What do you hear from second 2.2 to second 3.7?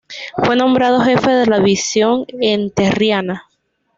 entrerriana.